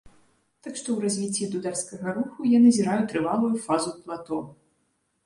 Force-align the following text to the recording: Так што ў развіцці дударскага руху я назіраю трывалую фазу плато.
Так 0.67 0.73
што 0.79 0.87
ў 0.93 0.99
развіцці 1.09 1.49
дударскага 1.55 2.07
руху 2.15 2.47
я 2.53 2.59
назіраю 2.65 3.03
трывалую 3.13 3.53
фазу 3.67 3.93
плато. 4.07 4.41